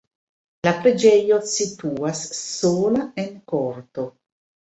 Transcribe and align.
La 0.67 0.71
preĝejo 0.85 1.35
situas 1.49 2.23
sola 2.39 3.05
en 3.25 3.31
korto. 3.53 4.09